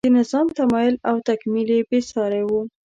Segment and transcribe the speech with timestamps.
[0.05, 2.51] د نظام تمایل او تکمیل بې سارۍ و.